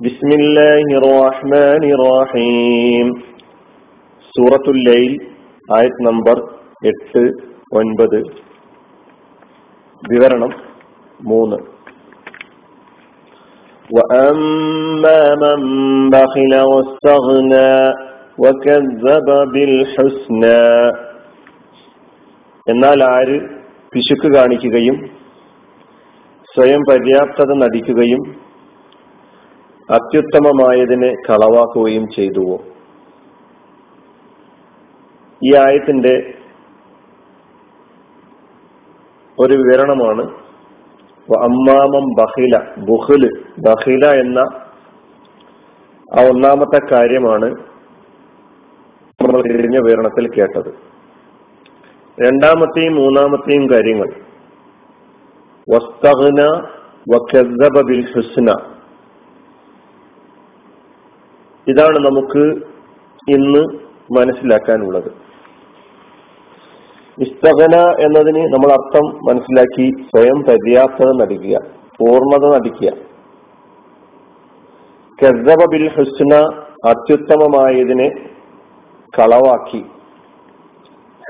بسم 0.00 0.28
الله 0.32 0.86
الرحمن 1.00 1.82
الرحيم 1.96 3.06
سورة 4.34 4.66
الليل 4.74 5.12
ആയത് 5.68 5.98
നമ്പർ 6.06 6.36
എട്ട് 6.82 7.22
ഒൻപത് 7.78 8.20
വിവരണം 10.02 10.52
മൂന്ന് 11.30 11.58
وأما 13.90 15.20
من 15.36 15.60
بخل 16.10 16.52
واستغنى 16.70 17.72
وكذب 18.42 19.28
بالحسنى 19.52 20.64
എന്നാൽ 22.66 22.98
ആര് 23.14 23.36
പിശുക്ക് 23.92 24.28
കാണിക്കുകയും 24.34 24.96
സ്വയം 26.48 26.82
പര്യാപ്തത 26.88 27.50
നടിക്കുകയും 27.62 28.22
അത്യുത്തമമായതിനെ 29.89 31.13
കളവാക്കുകയും 31.13 32.07
ചെയ്തുവോ? 32.11 32.59
ഈ 35.45 35.55
ആയത്തിന്റെ 35.55 36.33
ഒരു 39.39 39.53
വിവരണമാണ്. 39.53 40.21
അമ്മാമം 41.43 42.13
ബഹില 42.19 42.59
ബുഹുൽ 42.77 43.43
ബഹില 43.59 44.05
എന്ന 44.05 44.39
ആ 46.19 46.27
ഒന്നാമത്തെ 46.27 46.93
കാര്യമാണ് 46.93 47.55
നമ്മൾ 49.21 49.41
കഴിഞ്ഞ 49.41 49.77
വിവരണത്തിൽ 49.77 50.29
കേട്ടത്. 50.29 50.69
രണ്ടാമത്തെയും 52.21 52.95
മൂന്നാമത്തെയും 52.95 53.69
കാര്യങ്ങൾ. 53.73 54.13
വസ്തഹന 55.73 56.67
വഖദ്ദബ 57.13 57.85
ബിൽ 57.85 58.13
ഹുസ്ന 58.15 58.72
ഇതാണ് 61.67 61.99
നമുക്ക് 61.99 62.43
ഇന്ന് 63.31 63.61
മനസ്സിലാക്കാനുള്ളത്. 64.17 65.11
ഇസ്തകന 67.19 67.75
എന്നതിന് 67.99 68.53
നമ്മൾ 68.53 68.71
അർത്ഥം 68.71 69.05
മനസ്സിലാക്കി 69.25 69.85
സ്വയം 70.01 70.43
പര്യാപ്തത 70.43 71.05
നടിക്കുക 71.05 71.59
പൂർണത 71.99 72.55
നടിക്കുക. 72.55 72.89
കെസബ 75.21 75.69
ബിൽ 75.71 75.87
ഹുസ്ന 75.87 76.33
അത്യുത്തമമായതിനെ 76.89 78.09
കളവാക്കി. 79.19 79.85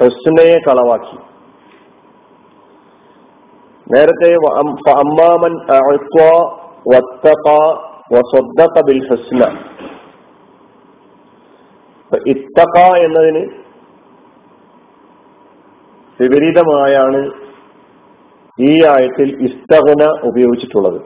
ഹുസ്നയെ 0.01 0.57
കളവാക്കി. 0.67 1.17
നേരത്തെ 3.93 4.33
അമ്മാമൻ 4.91 5.53
ബിൽ 8.85 9.07
ഹുസ്ന. 9.09 9.43
ഇത്തക 12.17 12.79
എന്നതിന് 13.05 13.63
വിപരീതമായാണ് 16.21 17.31
ഈ 18.59 18.85
ആയത്തിൽ 18.85 19.29
ഇസ്തകന 19.41 20.27
ഉപയോഗിച്ചിട്ടുള്ളത്. 20.27 20.99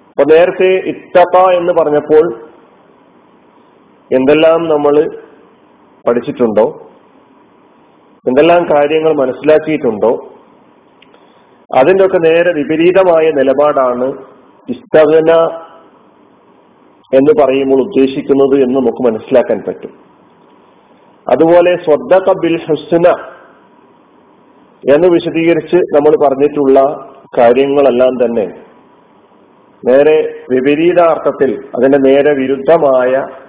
അപ്പൊ 0.08 0.24
നേരത്തെ 0.34 0.70
ഇത്തക 0.90 1.36
എന്ന് 1.58 1.72
പറഞ്ഞപ്പോൾ 1.72 2.24
എന്തെല്ലാം 4.10 4.68
നമ്മൾ 4.68 5.20
പഠിച്ചിട്ടുണ്ടോ? 6.06 6.91
എന്തെല്ലാം 8.26 8.66
കാര്യങ്ങൾ 8.76 9.12
മനസ്സിലാക്കിയിട്ടുണ്ടോ? 9.12 10.28
അതിന്റെ 11.78 12.06
ഒക്കെ 12.06 12.18
നേരെ 12.18 12.52
വിപരീതമായ 12.52 13.30
നിലപാടാണ് 13.30 14.04
ഇസ്തവന 14.68 15.30
എന്ന് 17.14 17.42
പറയുമ്പോൾ 17.42 17.80
ഉദ്ദേശിക്കുന്നത് 17.82 18.62
എന്ന് 18.62 18.74
നമുക്ക് 18.74 19.12
മനസ്സിലാക്കാൻ 19.12 19.62
പറ്റും. 19.68 19.90
അതുപോലെ 21.30 21.76
സ്വദ്ദഖ 21.76 22.32
ബിൽ 22.42 22.56
ഹുസ്ന 22.56 23.08
എന്ന് 24.92 25.08
വിശദീകരിച്ച് 25.08 25.76
നമ്മൾ 25.76 26.24
പറഞ്ഞിട്ടുള്ള 26.24 26.80
കാര്യങ്ങളെല്ലാം 27.38 28.24
തന്നെ 28.24 28.46
നേരെ 29.88 30.44
വിപരീതാർത്ഥത്തിൽ 30.50 31.50
അതിന്റെ 31.76 31.98
നേരെ 31.98 32.32
വിരുദ്ധമായ 32.32 33.41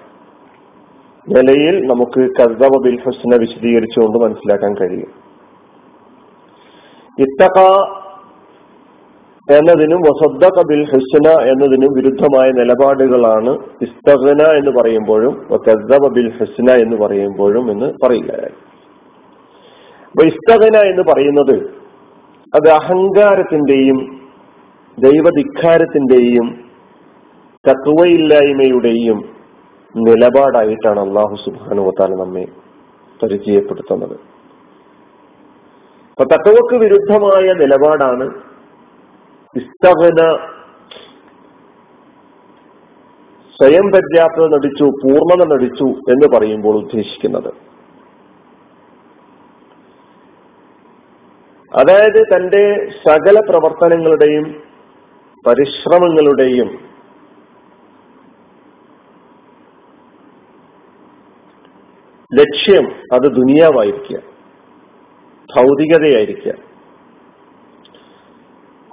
നിലയിൽ 1.27 1.75
നമുക്ക് 1.87 2.21
കസബ 2.37 2.83
ബിൽ 2.83 2.97
ഹുസ്ന 3.05 3.35
വിശദീകരിച്ചുകൊണ്ട് 3.35 4.17
മനസ്സിലാക്കാൻ 4.23 4.73
കഴിയും. 4.73 5.11
ഇത്തക 7.19 7.59
എന്നതിനും 9.57 10.01
വസദ്ദഖ 10.01 10.61
ബിൽ 10.69 10.83
ഹുസ്ന 10.91 11.29
എന്നതിനും 11.51 11.93
വിരുദ്ധമായ 11.93 12.51
നിലപാടുകളാണ് 12.51 13.49
ഇസ്തഖന 13.81 14.41
എന്ന് 14.57 14.71
പറയുമ്പോഴും 14.79 15.33
കസബ 15.69 16.07
ബിൽ 16.13 16.29
ഹുസ്ന 16.39 16.71
എന്ന് 16.71 16.97
പറയുമ്പോഴും 16.97 17.71
എന്ന് 17.71 17.85
പറയില്ല. 18.05 18.31
അപ്പൊ 20.07 20.25
ഇസ്തഖന 20.25 20.85
എന്ന് 20.91 21.03
പറയുന്നത് 21.13 21.55
അത് 22.53 22.69
അഹങ്കാരത്തിന്റെയും 22.69 23.99
ദൈവധിക്കാരത്തിന്റെയും 24.99 26.49
തത്വയില്ലായ്മയുടെയും 27.69 29.33
നിലപാടായിട്ടാണ് 29.95 30.99
അള്ളാഹു 30.99 31.35
സുബാനുവത്താല 31.35 32.15
നമ്മെ 32.15 32.45
പരിചയപ്പെടുത്തുന്നത്. 33.23 34.15
അപ്പൊ 36.11 36.23
തക്കവക്ക് 36.23 36.75
വിരുദ്ധമായ 36.75 37.53
നിലപാടാണ് 37.53 38.25
ഇസ്തവന 39.55 40.21
സ്വയം 43.55 43.87
പര്യാപ്തത 43.91 44.45
നടിച്ചു 44.55 44.83
പൂർണത 44.83 45.43
നടിച്ചു 45.53 45.83
എന്ന് 45.83 46.37
പറയുമ്പോൾ 46.37 46.75
ഉദ്ദേശിക്കുന്നത്. 46.75 47.51
അതായത് 51.71 52.21
തന്റെ 52.35 52.63
സകല 53.07 53.39
പ്രവർത്തനങ്ങളുടെയും 53.39 54.45
പരിശ്രമങ്ങളുടെയും 55.47 56.92
ലക്ഷ്യം 62.33 62.91
അത് 63.13 63.31
ദുനിയാവായിരിക്കുക. 63.35 64.19
ഭൗതികതയായിരിക്കുക. 65.57 66.51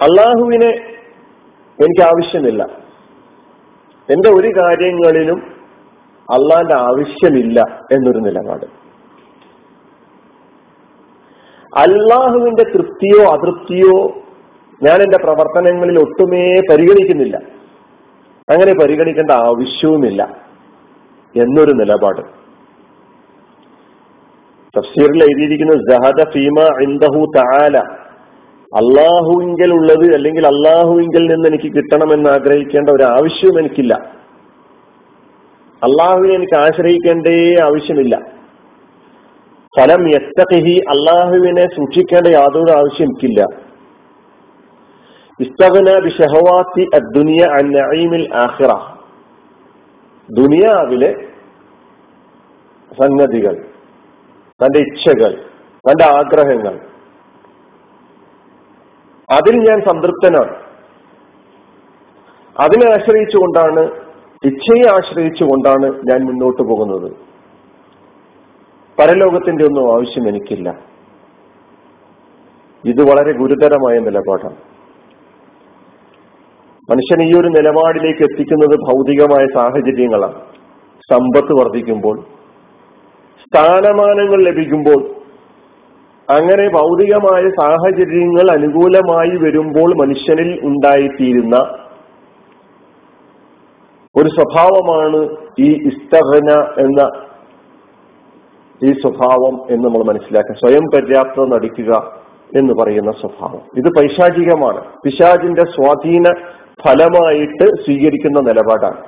അള്ളാഹുവിനെ 0.01 0.69
എനിക്ക് 1.79 2.01
ആവശ്യമില്ല. 2.01 2.63
എന്റെ 4.09 4.29
ഒരു 4.29 4.47
കാര്യങ്ങളിലും 4.59 5.39
അള്ളാന്റെ 6.31 6.73
ആവശ്യമില്ല 6.73 7.59
എന്നൊരു 7.91 8.17
നിലപാട്. 8.17 8.65
അള്ളാഹുവിന്റെ 11.77 12.63
തൃപ്തിയോ 12.63 13.31
അതൃപ്തിയോ 13.31 14.21
ഞാൻ 14.83 15.01
എന്റെ 15.01 15.17
പ്രവർത്തനങ്ങളിൽ 15.23 15.99
ഒട്ടുമേ 15.99 16.59
പരിഗണിക്കുന്നില്ല. 16.71 17.37
അങ്ങനെ 18.49 18.73
പരിഗണിക്കേണ്ട 18.73 19.31
ആവശ്യവുമില്ല 19.31 20.23
എന്നൊരു 21.35 21.71
നിലപാട്. 21.71 22.40
തഫ്സീറിൽ 24.77 25.23
എഴുതിയിരിക്കുന്ന 25.23 25.73
ജഹദ 25.73 26.29
ഫീമ 26.29 26.81
ഇന്ദഹു 26.81 27.31
തആല 27.37 27.77
അള്ളാഹുവിങ്കൽ 28.71 29.73
ഉള്ളത് 29.73 30.13
അല്ലെങ്കിൽ 30.13 30.47
അള്ളാഹുവിങ്കൽ 30.47 31.23
നിന്ന് 31.33 31.47
എനിക്ക് 31.47 31.73
കിട്ടണമെന്ന് 31.73 32.29
ആഗ്രഹിക്കേണ്ട 32.29 32.89
ഒരു 32.89 33.03
ആവശ്യവും 33.03 33.59
എനിക്കില്ല. 33.59 33.93
അള്ളാഹുവിനെ 35.81 36.33
എനിക്ക് 36.33 36.55
ആശ്രയിക്കേണ്ടേ 36.55 37.61
ആവശ്യമില്ല. 37.61 38.15
ഫലം 39.79 40.09
എത്തഹി 40.09 40.81
അള്ളാഹുവിനെ 40.89 41.65
സൂക്ഷിക്കേണ്ട 41.65 42.27
യാതൊരു 42.27 42.71
ആവശ്യം 42.71 43.05
എനിക്കില്ല. 43.05 43.41
ഇസ്തവന 45.39 45.99
ബിഷഹവാത്തി 46.03 46.87
അദ്ദുനിയ 46.95 47.43
അന്നഈമിൽ 47.43 48.35
ആഖിറ. 48.35 48.71
ദുനിയാവിലെ 50.29 51.15
സംഗതികൾ. 52.99 53.70
തന്റെ 54.63 54.79
ഇച്ഛകൾ 54.79 55.43
തന്റെ 55.89 56.03
ആഗ്രഹങ്ങൾ. 56.03 56.79
അതിൽ 59.31 59.69
ഞാൻ 59.69 59.81
സംതൃപ്തനാണ്. 59.81 60.55
അതിനെ 62.59 62.91
ആശ്രയിച്ചുകൊണ്ടാണ് 62.91 63.79
ഇച്ഛയെ 64.45 64.91
ആശ്രയിച്ചുകൊണ്ടാണ് 64.91 65.85
ഞാൻ 65.85 66.25
മുന്നോട്ട് 66.25 66.61
പോകുന്നത്. 66.63 67.11
പരലോകത്തിന്റെ 68.99 69.65
ഒന്നും 69.65 69.93
ആവശ്യം 69.93 70.27
എനിക്കില്ല. 70.27 70.69
ഇത് 72.85 73.01
വളരെ 73.01 73.33
ഗുരുതരമായ 73.33 73.99
നിലപാടാണ്. 73.99 74.55
മനുഷ്യൻ 76.91 77.21
ഈ 77.21 77.39
ഒരു 77.39 77.47
നിലപാടിലേക്ക് 77.47 78.21
എത്തിക്കുന്നത് 78.21 78.79
ഭൗതികമായ 78.79 79.45
സാഹചര്യങ്ങളാണ്. 79.55 80.41
സമ്പത്ത് 81.11 81.53
വർദ്ധിക്കുമ്പോൾ 81.53 82.40
സ്ഥാനമാനങ്ങൾ 83.43 84.43
ലഭിക്കുമ്പോൾ 84.43 85.21
അങ്ങനെ 86.29 86.69
ഭൗതികമായ 86.69 87.49
സാഹചര്യങ്ങൾ 87.49 88.51
അനുകൂലമായി 88.51 89.37
വരുമ്പോൾ 89.37 89.95
മനുഷ്യനിൽ 89.95 90.59
ഉണ്ടായിത്തീരുന്ന 90.63 91.55
ഒരു 94.15 94.29
സ്വഭാവമാണ് 94.29 95.35
ഈ 95.59 95.73
ഇസ്തഹന 95.87 96.63
എന്ന 96.79 97.21
ഈ 98.83 98.91
സ്വഭാവം 98.91 99.73
എന്ന് 99.73 99.89
നമ്മൾ 99.89 100.03
മനസ്സിലാക്കുക. 100.03 100.55
സ്വയം 100.55 100.85
പര്യാപ്തത 100.95 101.43
നടിക്കുക 101.43 102.21
എന്ന് 102.57 102.73
പറയുന്ന 102.73 103.11
സ്വഭാവം. 103.11 103.61
ഇത് 103.77 103.85
പൈശാചികമാണ്. 103.85 104.83
പിശാചിന്റെ 105.05 105.61
സ്വാധീന 105.61 106.23
ഫലമായിട്ട് 106.87 107.67
സ്വീകരിക്കുന്ന 107.67 108.39
നിലപാടാണ്. 108.39 109.03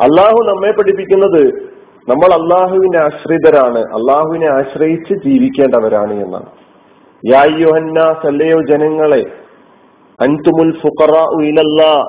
അള്ളാഹു 0.00 0.54
നമ്മെ 0.54 0.70
പഠിപ്പിക്കുന്നത് 0.70 1.69
നമ്മൾ 2.08 2.34
അള്ളാഹുവിനെ 2.34 2.98
ആശ്രിതരാണ്. 2.98 3.78
അള്ളാഹുവിനെ 3.78 4.46
ആശ്രയിച്ച് 4.46 5.14
ജീവിക്കേണ്ടവരാണ് 5.14 6.12
എന്നാണ്. 6.12 6.46
യായ്യോഹന്നാസ് 7.32 8.26
അല്ലയോ 8.26 8.60
ജനങ്ങളെ 8.68 9.26
അൻതുമുൽ 10.20 10.72
ഫുഖറ 10.80 11.12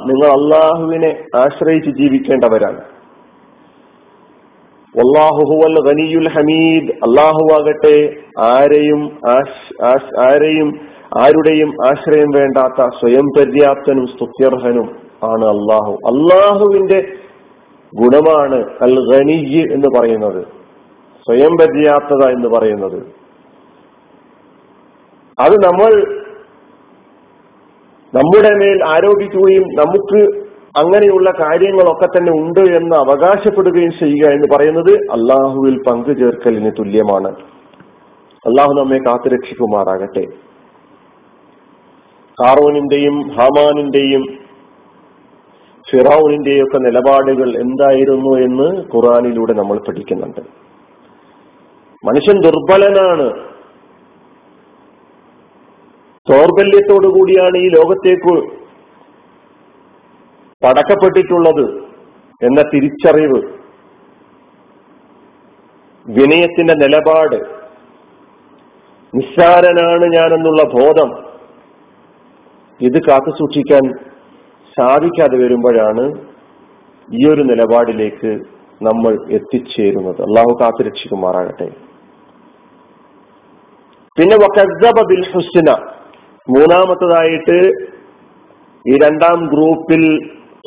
നിങ്ങൾ 0.05 0.27
അള്ളാഹുവിനെ 0.27 1.23
ആശ്രയിച്ച് 1.35 1.89
ജീവിക്കേണ്ടവരാണ്. 1.89 2.81
വല്ലാഹുഹുവൽ 4.95 5.75
ഗനിയുൽ 5.85 6.29
ഹമീദ് 6.29 6.91
ആരെയും 8.39 9.19
ആരെയും 10.21 10.79
ആരുടെയും 11.17 11.85
ആശ്രയം 11.85 12.29
വേണ്ടാത്ത 12.31 12.88
സ്വയം 12.99 13.25
പര്യാപ്തനും 13.38 14.07
സ്തുത്യർഹനും 14.07 14.88
ആണ് 15.23 15.45
അള്ളാഹു 15.45 15.91
അള്ളാഹുവിന്റെ 15.91 16.99
ഗുണമാണ് 17.95 18.65
അൽ 18.81 19.13
ഖനിയ് 19.13 19.73
എന്ന് 19.73 19.99
പറയുന്നത്. 19.99 20.43
സ്വയം 21.25 21.57
പര്യാപ്തത 21.61 22.29
എന്ന് 22.29 22.47
പറയുന്നത്. 22.47 23.21
അത് 25.39 25.53
നമ്മൾ 25.53 26.21
നമ്മുടെ 28.13 28.49
മേൽ 28.55 28.83
ആരോപിക്കുകയും 28.88 29.63
നമുക്ക് 29.63 30.41
അങ്ങനെയുള്ള 30.77 31.31
കാര്യങ്ങളൊക്കെ 31.39 32.05
തന്നെ 32.05 32.31
ഉണ്ട് 32.31 32.59
എന്ന് 32.59 32.95
അവകാശപ്പെടുകയും 32.95 33.91
ചെയ്യുക 33.91 34.27
എന്ന് 34.27 34.55
പറയുന്നത് 34.55 34.91
അള്ളാഹുവിൽ 34.91 35.83
പങ്കു 35.88 36.13
ചേർക്കലിന് 36.13 36.71
തുല്യമാണ്. 36.79 37.31
അള്ളാഹു 38.45 38.73
നമ്മെ 38.73 38.97
കാത്തുരക്ഷിക്കുമാറാകട്ടെ 38.97 40.25
കാറോനിന്റെയും 42.43 43.31
ഹാമാനിന്റെയും 43.31 44.40
ഫിറൌനിന്റെയും 45.89 46.63
ഒക്കെ 46.63 46.78
നിലപാടുകൾ 46.78 47.57
എന്തായിരുന്നു 47.57 48.31
എന്ന് 48.38 48.83
ഖുറാനിലൂടെ 48.95 49.54
നമ്മൾ 49.54 49.80
പഠിക്കുന്നുണ്ട്. 49.80 50.42
മനുഷ്യൻ 52.06 52.42
ദുർബലനാണ്. 52.42 53.51
ദൗർബല്യത്തോടു 56.30 57.07
കൂടിയാണ് 57.07 57.57
ഈ 57.57 57.69
ലോകത്തേക്ക് 57.69 58.62
പടക്കപ്പെട്ടിട്ടുള്ളത് 60.63 61.66
എന്ന 62.44 62.62
തിരിച്ചറിവ് 62.74 63.42
വിനയത്തിന്റെ 66.07 66.74
നിലപാട് 66.74 67.36
നിസ്സാരനാണ് 69.16 70.06
ഞാനെന്നുള്ള 70.06 70.63
ബോധം 70.63 71.10
ഇത് 72.81 73.01
കാത്തു 73.10 73.31
സൂക്ഷിക്കാൻ 73.31 74.11
സാധിക്കാതെ 74.79 75.38
വരുമ്പോഴാണ് 75.44 76.03
ഈ 77.09 77.21
ഒരു 77.29 77.41
നിലപാടിലേക്ക് 77.41 78.31
നമ്മൾ 78.83 79.13
എത്തിച്ചേരുന്നത്. 79.31 80.21
അള്ളാഹു 80.21 80.57
കാത്തുരക്ഷിക്കുമാറാകട്ടെ 80.62 81.68
പിന്നെ 84.18 84.38
ബിൽ 85.09 85.23
ഹുസ്ന. 85.33 85.71
മൂന്നാമത്തതായിട്ട് 86.47 87.57
ഈ 88.85 88.94
രണ്ടാം 88.97 89.39
ഗ്രൂപ്പിൽ 89.47 90.03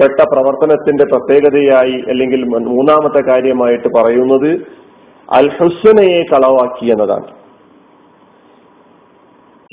പെട്ട 0.00 0.20
പ്രവർത്തനത്തിന്റെ 0.32 1.04
പ്രത്യേകതയായി 1.04 1.96
അല്ലെങ്കിൽ 2.08 2.40
മൂന്നാമത്തെ 2.48 3.20
കാര്യമായിട്ട് 3.30 3.88
പറയുന്നത് 3.88 4.50
അൽ 5.28 5.48
ഹുസ്നയെ 5.58 6.22
കളവാക്കി 6.22 6.86
എന്നതാണ്. 6.86 7.28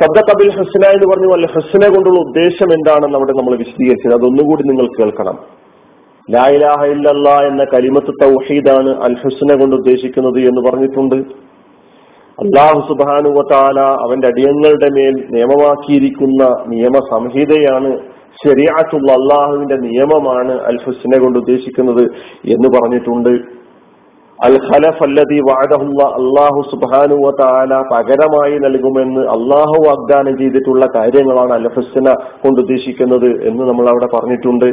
കബിൽ 0.06 0.50
ഹസ്ന 0.52 0.86
എന്ന് 0.86 1.08
പറഞ്ഞു 1.08 1.34
അല്ല 1.34 1.46
ഹസ്നെ 1.46 1.90
കൊണ്ടുള്ള 1.90 2.20
ഉദ്ദേശം 2.20 2.74
എന്താണെന്ന് 2.74 3.18
അവിടെ 3.18 3.32
നമ്മൾ 3.32 3.58
വിശദീകരിച്ചത്. 3.58 4.14
അതൊന്നുകൂടി 4.14 4.64
നിങ്ങൾ 4.64 4.86
കേൾക്കണം. 4.86 5.40
ലായിലാഹ 6.32 6.86
ഇല്ലല്ല 6.86 7.30
എന്ന 7.30 7.64
കലിമത്ത് 7.64 8.14
തൗഹീദാണ് 8.24 8.90
അൽ 8.90 9.14
ഹസ്നെ 9.14 9.58
കൊണ്ട് 9.58 9.76
ഉദ്ദേശിക്കുന്നത് 9.76 10.40
എന്ന് 10.40 10.70
പറഞ്ഞിട്ടുണ്ട്. 10.70 11.16
അള്ളാഹു 12.40 12.88
സുബാനുവത്താല 12.88 13.80
അവന്റെ 13.80 14.28
അടിയങ്ങളുടെ 14.28 14.90
മേൽ 14.90 15.28
നിയമമാക്കിയിരിക്കുന്ന 15.30 16.44
നിയമ 16.68 17.00
സംഹിതയാണ് 17.10 18.00
ശരിയാത്തുള്ള 18.48 19.12
അള്ളാഹുവിന്റെ 19.12 19.76
നിയമമാണ് 19.76 20.52
അൽ 20.52 20.80
ഹുസ്നെ 20.86 21.20
കൊണ്ട് 21.20 21.40
ഉദ്ദേശിക്കുന്നത് 21.40 22.04
എന്ന് 22.46 22.80
പറഞ്ഞിട്ടുണ്ട്. 22.80 23.61
അൽ 24.44 24.54
ഖലഫ് 24.54 25.04
അല്ലതി 25.04 25.36
അള്ളാഹു 25.36 26.62
സുബാനുവ 26.72 27.32
താല 27.42 27.78
പകരമായി 27.78 28.60
നൽകുമെന്ന് 28.60 29.20
അള്ളാഹു 29.20 29.88
വാഗ്ദാനം 29.88 30.38
ചെയ്തിട്ടുള്ള 30.38 30.86
കാര്യങ്ങളാണ് 30.96 31.54
അൽ 31.54 31.68
ഹുസ്ന 31.74 32.14
കൊണ്ട് 32.14 32.60
ഉദ്ദേശിക്കുന്നത് 32.62 33.48
എന്ന് 33.48 33.64
നമ്മൾ 33.64 33.90
അവിടെ 33.90 34.06
പറഞ്ഞിട്ടുണ്ട്. 34.16 34.66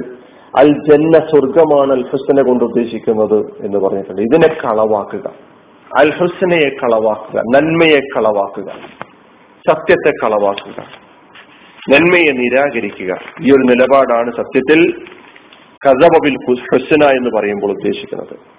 അൽ 0.57 0.73
ജന്ന 0.91 1.19
സ്വർഗമാണ് 1.19 1.93
അൽ 1.93 2.43
കൊണ്ട് 2.43 2.65
ഉദ്ദേശിക്കുന്നത് 2.65 3.47
എന്ന് 3.61 3.79
പറഞ്ഞിട്ടുണ്ട്. 3.79 4.23
ഇതിനെ 4.23 4.49
കളവാക്കുക. 4.49 5.31
അൽ 5.99 6.13
ഹുസ്നയെ 6.13 6.69
കളവാക്കുക. 6.69 7.41
നന്മയെ 7.41 8.01
കളവാക്കുക. 8.01 8.69
സത്യത്തെ 9.71 10.11
കളവാക്കുക. 10.11 10.85
നന്മയെ 11.91 12.33
നിരാകരിക്കുക. 12.33 13.19
ഈ 13.43 13.51
ഒരു 13.51 13.63
നിലപാടാണ് 13.63 14.31
സത്യത്തിൽ 14.37 14.93
കസബിൽ 15.87 16.37
ഹുസ്ന 16.57 17.05
എന്ന് 17.05 17.31
പറയുമ്പോൾ 17.37 17.73
ഉദ്ദേശിക്കുന്നത്. 17.73 18.58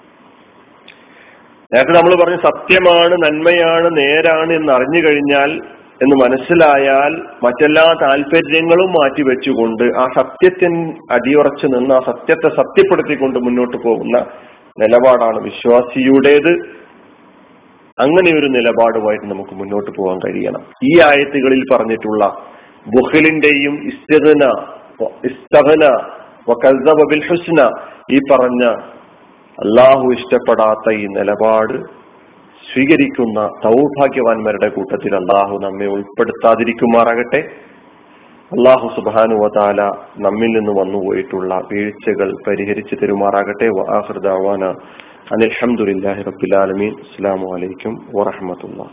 നേരത്തെ 1.74 1.92
നമ്മൾ 1.92 2.14
പറഞ്ഞു 2.16 2.38
സത്യമാണ് 2.38 3.14
നന്മയാണ് 3.14 3.98
നേരാണ് 3.98 4.54
എന്ന് 4.54 4.74
അറിഞ്ഞു 4.74 5.08
കഴിഞ്ഞാൽ 5.08 5.52
എന്ന് 6.04 6.16
മനസ്സിലായാൽ 6.16 7.14
മറ്റെല്ലാ 7.44 7.96
താല്പര്യങ്ങളും 8.02 8.92
മാറ്റി 8.92 9.22
വെച്ചുകൊണ്ട് 9.22 9.84
ആ 9.84 10.06
സത്യത്തിൻ 10.18 10.94
അടിയുറച്ചു 11.12 11.68
നിന്ന് 11.68 11.96
ആ 11.96 12.00
സത്യത്തെ 12.00 12.50
സത്യപ്പെടുത്തിക്കൊണ്ട് 12.50 13.40
മുന്നോട്ട് 13.40 13.78
പോകുന്ന 13.78 14.18
നിലപാടാണ് 14.80 15.40
വിശ്വാസിയുടേത്. 15.40 16.52
അങ്ങനെ 17.98 18.40
ഒരു 18.40 18.46
നിലപാടുമായിട്ട് 18.46 19.26
നമുക്ക് 19.26 19.56
മുന്നോട്ട് 19.56 19.92
പോകാൻ 19.98 20.18
കഴിയണം. 20.18 20.62
ഈ 20.84 21.00
ആയത്തുകളിൽ 21.02 21.64
പറഞ്ഞിട്ടുള്ള 21.74 22.26
ബുഹലിന്റെയും 22.96 23.76
ഇസ്തന 23.88 24.44
ഇസ്തഹന 25.26 25.86
ബിൽ 27.10 27.24
ഹുസ്ന 27.30 27.62
ഈ 28.12 28.20
പറഞ്ഞ 28.32 28.64
അള്ളാഹു 29.64 30.06
ഇഷ്ടപ്പെടാത്ത 30.12 30.92
ഈ 30.92 31.06
നിലപാട് 31.08 31.74
സ്വീകരിക്കുന്ന 32.64 33.40
സൗഭാഗ്യവാന്മാരുടെ 33.64 34.70
കൂട്ടത്തിൽ 34.70 35.16
അള്ളാഹു 35.16 35.56
നമ്മെ 35.60 35.86
ഉൾപ്പെടുത്താതിരിക്കുമാറാകട്ടെ. 35.86 37.42
അള്ളാഹു 38.52 38.88
സുബാനുവതാല 38.96 39.82
നമ്മിൽ 40.18 40.52
നിന്ന് 40.52 40.74
വന്നുപോയിട്ടുള്ള 40.80 41.62
വീഴ്ചകൾ 41.72 42.30
പരിഹരിച്ചു 42.48 42.96
തരുമാറാകട്ടെ. 42.96 43.68
വാഹൃദാവാന 43.80 44.64
അനിൽഹമുല്ലാഹി 45.36 46.24
റബുലാലമീൻ 46.30 46.94
അസ്സാം 47.06 47.42
വലൈക്കും 47.52 47.96
വറഹമത്തുള്ള 48.16 48.84